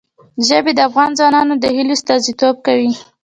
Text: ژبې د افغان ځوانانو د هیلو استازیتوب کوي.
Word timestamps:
ژبې 0.47 0.71
د 0.75 0.79
افغان 0.89 1.09
ځوانانو 1.17 1.53
د 1.59 1.65
هیلو 1.75 1.93
استازیتوب 1.97 2.55
کوي. 2.65 2.91